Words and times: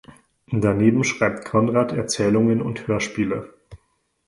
Daneben 0.51 1.03
schreibt 1.03 1.45
Konrad 1.45 1.91
Erzählungen 1.91 2.63
und 2.63 2.87
Hörspiele. 2.87 3.53